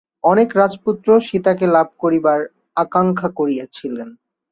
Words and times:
অনেক 0.23 0.49
রাজপুত্র 0.55 1.07
সীতাকে 1.27 1.65
লাভ 1.75 1.87
করিবার 1.99 2.39
আকাঙ্ক্ষা 2.77 3.29
করিয়াছিলেন। 3.39 4.09